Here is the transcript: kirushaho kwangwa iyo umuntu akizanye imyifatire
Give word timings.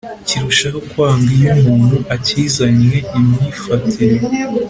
kirushaho 0.27 0.79
kwangwa 0.89 1.29
iyo 1.37 1.49
umuntu 1.59 1.97
akizanye 2.15 2.95
imyifatire 3.17 4.17